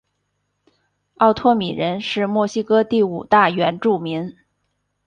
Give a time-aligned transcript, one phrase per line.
[1.17, 4.35] 奥托米人是墨西哥第五大原住民。